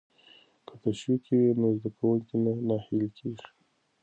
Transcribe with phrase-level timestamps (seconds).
[0.67, 3.47] که تشویق وي نو زده کوونکی نه ناهیلی کیږي.